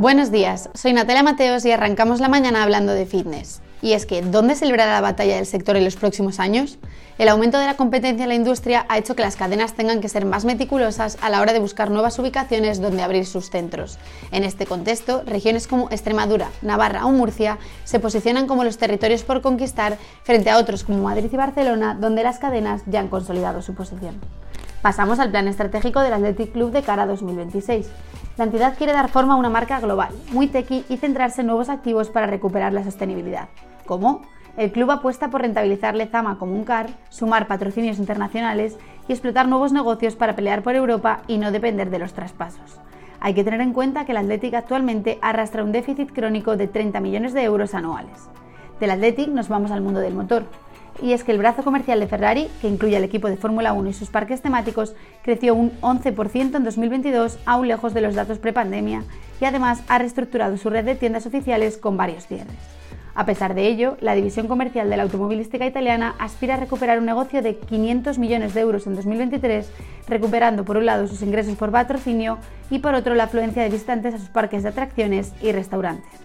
Buenos 0.00 0.30
días, 0.30 0.70
soy 0.72 0.94
Natalia 0.94 1.22
Mateos 1.22 1.62
y 1.66 1.72
arrancamos 1.72 2.20
la 2.20 2.30
mañana 2.30 2.62
hablando 2.62 2.94
de 2.94 3.04
fitness. 3.04 3.60
Y 3.82 3.92
es 3.92 4.06
que, 4.06 4.22
¿dónde 4.22 4.54
se 4.54 4.64
librará 4.64 4.94
la 4.94 5.02
batalla 5.02 5.36
del 5.36 5.44
sector 5.44 5.76
en 5.76 5.84
los 5.84 5.96
próximos 5.96 6.40
años? 6.40 6.78
El 7.18 7.28
aumento 7.28 7.58
de 7.58 7.66
la 7.66 7.76
competencia 7.76 8.22
en 8.22 8.30
la 8.30 8.34
industria 8.34 8.86
ha 8.88 8.96
hecho 8.96 9.14
que 9.14 9.20
las 9.20 9.36
cadenas 9.36 9.74
tengan 9.74 10.00
que 10.00 10.08
ser 10.08 10.24
más 10.24 10.46
meticulosas 10.46 11.18
a 11.20 11.28
la 11.28 11.42
hora 11.42 11.52
de 11.52 11.58
buscar 11.58 11.90
nuevas 11.90 12.18
ubicaciones 12.18 12.80
donde 12.80 13.02
abrir 13.02 13.26
sus 13.26 13.50
centros. 13.50 13.98
En 14.32 14.42
este 14.42 14.64
contexto, 14.64 15.22
regiones 15.26 15.66
como 15.66 15.90
Extremadura, 15.90 16.48
Navarra 16.62 17.04
o 17.04 17.12
Murcia 17.12 17.58
se 17.84 18.00
posicionan 18.00 18.46
como 18.46 18.64
los 18.64 18.78
territorios 18.78 19.22
por 19.22 19.42
conquistar 19.42 19.98
frente 20.22 20.48
a 20.48 20.56
otros 20.56 20.82
como 20.82 21.02
Madrid 21.02 21.28
y 21.30 21.36
Barcelona, 21.36 21.94
donde 22.00 22.22
las 22.22 22.38
cadenas 22.38 22.80
ya 22.86 23.00
han 23.00 23.08
consolidado 23.08 23.60
su 23.60 23.74
posición. 23.74 24.18
Pasamos 24.82 25.18
al 25.18 25.30
plan 25.30 25.46
estratégico 25.46 26.00
del 26.00 26.14
Athletic 26.14 26.52
Club 26.52 26.70
de 26.70 26.82
cara 26.82 27.02
a 27.02 27.06
2026. 27.06 27.90
La 28.38 28.44
entidad 28.44 28.78
quiere 28.78 28.94
dar 28.94 29.10
forma 29.10 29.34
a 29.34 29.36
una 29.36 29.50
marca 29.50 29.78
global, 29.78 30.08
muy 30.32 30.46
techy 30.46 30.86
y 30.88 30.96
centrarse 30.96 31.42
en 31.42 31.48
nuevos 31.48 31.68
activos 31.68 32.08
para 32.08 32.26
recuperar 32.26 32.72
la 32.72 32.82
sostenibilidad. 32.82 33.50
¿Cómo? 33.84 34.22
El 34.56 34.72
club 34.72 34.90
apuesta 34.90 35.28
por 35.28 35.42
rentabilizar 35.42 35.94
Lezama 35.94 36.38
como 36.38 36.54
un 36.54 36.64
CAR, 36.64 36.88
sumar 37.10 37.46
patrocinios 37.46 37.98
internacionales 37.98 38.78
y 39.06 39.12
explotar 39.12 39.48
nuevos 39.48 39.72
negocios 39.74 40.16
para 40.16 40.34
pelear 40.34 40.62
por 40.62 40.74
Europa 40.74 41.20
y 41.26 41.36
no 41.36 41.52
depender 41.52 41.90
de 41.90 41.98
los 41.98 42.14
traspasos. 42.14 42.80
Hay 43.20 43.34
que 43.34 43.44
tener 43.44 43.60
en 43.60 43.74
cuenta 43.74 44.06
que 44.06 44.12
el 44.12 44.18
Athletic 44.18 44.54
actualmente 44.54 45.18
arrastra 45.20 45.62
un 45.62 45.72
déficit 45.72 46.10
crónico 46.10 46.56
de 46.56 46.68
30 46.68 47.00
millones 47.00 47.34
de 47.34 47.44
euros 47.44 47.74
anuales. 47.74 48.30
Del 48.80 48.92
Athletic 48.92 49.28
nos 49.28 49.50
vamos 49.50 49.72
al 49.72 49.82
mundo 49.82 50.00
del 50.00 50.14
motor. 50.14 50.44
Y 51.02 51.12
es 51.14 51.24
que 51.24 51.32
el 51.32 51.38
brazo 51.38 51.62
comercial 51.62 51.98
de 51.98 52.06
Ferrari, 52.06 52.48
que 52.60 52.68
incluye 52.68 52.96
al 52.96 53.04
equipo 53.04 53.28
de 53.28 53.36
Fórmula 53.36 53.72
1 53.72 53.88
y 53.88 53.92
sus 53.94 54.10
parques 54.10 54.42
temáticos, 54.42 54.94
creció 55.22 55.54
un 55.54 55.72
11% 55.80 56.56
en 56.56 56.64
2022, 56.64 57.38
aún 57.46 57.68
lejos 57.68 57.94
de 57.94 58.02
los 58.02 58.14
datos 58.14 58.38
prepandemia, 58.38 59.04
y 59.40 59.44
además 59.46 59.82
ha 59.88 59.98
reestructurado 59.98 60.56
su 60.58 60.68
red 60.68 60.84
de 60.84 60.96
tiendas 60.96 61.26
oficiales 61.26 61.78
con 61.78 61.96
varios 61.96 62.26
cierres. 62.26 62.80
A 63.14 63.24
pesar 63.26 63.54
de 63.54 63.66
ello, 63.66 63.96
la 64.00 64.14
división 64.14 64.46
comercial 64.46 64.88
de 64.88 64.96
la 64.96 65.02
automovilística 65.02 65.66
italiana 65.66 66.14
aspira 66.18 66.54
a 66.54 66.58
recuperar 66.58 66.98
un 66.98 67.06
negocio 67.06 67.42
de 67.42 67.56
500 67.56 68.18
millones 68.18 68.54
de 68.54 68.60
euros 68.60 68.86
en 68.86 68.94
2023, 68.94 69.70
recuperando 70.06 70.64
por 70.64 70.76
un 70.76 70.86
lado 70.86 71.08
sus 71.08 71.22
ingresos 71.22 71.56
por 71.56 71.72
patrocinio 71.72 72.38
y 72.70 72.78
por 72.78 72.94
otro 72.94 73.14
la 73.14 73.24
afluencia 73.24 73.62
de 73.62 73.70
visitantes 73.70 74.14
a 74.14 74.18
sus 74.18 74.28
parques 74.28 74.62
de 74.62 74.68
atracciones 74.68 75.32
y 75.42 75.52
restaurantes. 75.52 76.20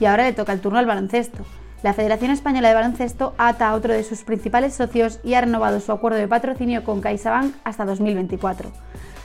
Y 0.00 0.04
ahora 0.04 0.24
le 0.24 0.32
toca 0.32 0.52
el 0.52 0.60
turno 0.60 0.78
al 0.78 0.86
baloncesto. 0.86 1.44
La 1.80 1.94
Federación 1.94 2.32
Española 2.32 2.68
de 2.68 2.74
Baloncesto 2.74 3.34
ata 3.38 3.68
a 3.68 3.74
otro 3.74 3.92
de 3.92 4.02
sus 4.02 4.24
principales 4.24 4.74
socios 4.74 5.20
y 5.22 5.34
ha 5.34 5.42
renovado 5.42 5.78
su 5.78 5.92
acuerdo 5.92 6.18
de 6.18 6.26
patrocinio 6.26 6.82
con 6.82 7.00
CaixaBank 7.00 7.54
hasta 7.62 7.84
2024. 7.84 8.72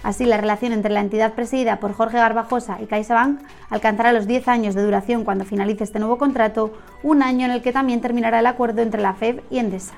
Así, 0.03 0.25
la 0.25 0.37
relación 0.37 0.71
entre 0.71 0.91
la 0.91 0.99
entidad 0.99 1.33
presidida 1.33 1.79
por 1.79 1.93
Jorge 1.93 2.17
Garbajosa 2.17 2.77
y 2.79 2.85
CaixaBank 2.85 3.39
alcanzará 3.71 4.11
los 4.11 4.27
10 4.27 4.47
años 4.49 4.75
de 4.75 4.83
duración 4.83 5.23
cuando 5.23 5.45
finalice 5.45 5.83
este 5.83 5.97
nuevo 5.97 6.19
contrato, 6.19 6.73
un 7.01 7.23
año 7.23 7.45
en 7.45 7.53
el 7.53 7.63
que 7.63 7.73
también 7.73 8.01
terminará 8.01 8.37
el 8.37 8.45
acuerdo 8.45 8.83
entre 8.83 9.01
la 9.01 9.15
FEB 9.15 9.41
y 9.49 9.57
Endesa. 9.57 9.95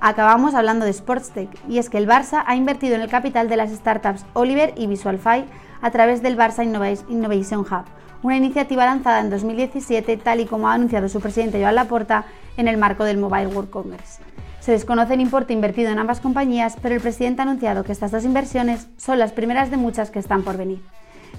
Acabamos 0.00 0.54
hablando 0.54 0.84
de 0.84 0.92
Sportstech, 0.92 1.50
y 1.68 1.78
es 1.78 1.90
que 1.90 1.98
el 1.98 2.08
Barça 2.08 2.42
ha 2.46 2.56
invertido 2.56 2.96
en 2.96 3.02
el 3.02 3.08
capital 3.08 3.48
de 3.48 3.56
las 3.56 3.70
startups 3.70 4.26
Oliver 4.32 4.72
y 4.76 4.88
Visualfy 4.88 5.44
a 5.80 5.90
través 5.92 6.22
del 6.22 6.36
Barça 6.36 6.64
Innovation 7.08 7.60
Hub, 7.60 7.84
una 8.22 8.36
iniciativa 8.36 8.84
lanzada 8.84 9.20
en 9.20 9.30
2017 9.30 10.16
tal 10.16 10.40
y 10.40 10.46
como 10.46 10.68
ha 10.68 10.74
anunciado 10.74 11.08
su 11.08 11.20
presidente 11.20 11.60
Joan 11.60 11.74
Laporta 11.74 12.24
en 12.56 12.68
el 12.68 12.76
marco 12.76 13.04
del 13.04 13.18
Mobile 13.18 13.46
World 13.48 13.70
Congress. 13.70 14.18
Se 14.60 14.72
desconoce 14.72 15.14
el 15.14 15.20
importe 15.20 15.52
invertido 15.52 15.90
en 15.90 15.98
ambas 15.98 16.20
compañías, 16.20 16.76
pero 16.82 16.94
el 16.94 17.00
presidente 17.00 17.40
ha 17.40 17.44
anunciado 17.44 17.84
que 17.84 17.92
estas 17.92 18.10
dos 18.10 18.24
inversiones 18.24 18.88
son 18.96 19.18
las 19.18 19.32
primeras 19.32 19.70
de 19.70 19.76
muchas 19.76 20.10
que 20.10 20.18
están 20.18 20.42
por 20.42 20.56
venir. 20.56 20.82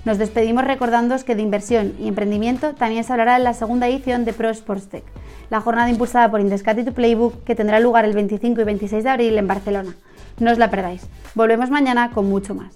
Nos 0.06 0.18
despedimos 0.18 0.64
recordándoos 0.64 1.24
que 1.24 1.36
de 1.36 1.42
inversión 1.42 1.94
y 2.00 2.08
emprendimiento 2.08 2.74
también 2.74 3.04
se 3.04 3.12
hablará 3.12 3.36
en 3.36 3.44
la 3.44 3.54
segunda 3.54 3.88
edición 3.88 4.24
de 4.24 4.34
Pro 4.34 4.50
Sports 4.50 4.88
Tech, 4.88 5.04
la 5.50 5.60
jornada 5.60 5.90
impulsada 5.90 6.32
por 6.32 6.40
Indescati 6.40 6.86
to 6.86 6.94
Playbook 6.94 7.44
que 7.44 7.56
tendrá 7.56 7.80
lugar 7.80 8.06
el 8.06 8.14
25 8.14 8.62
y 8.62 8.64
26 8.64 9.04
de 9.04 9.10
abril 9.10 9.38
en 9.38 9.48
Barcelona. 9.48 9.96
No 10.40 10.52
os 10.52 10.58
la 10.58 10.70
perdáis. 10.70 11.08
Volvemos 11.36 11.70
mañana 11.70 12.12
con 12.12 12.30
mucho 12.30 12.56
más. 12.56 12.74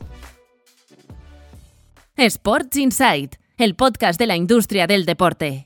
Sports 2.18 2.78
Insight, 2.78 3.36
el 3.58 3.76
podcast 3.76 4.20
de 4.20 4.26
la 4.26 4.36
industria 4.36 4.88
del 4.88 5.06
deporte. 5.06 5.62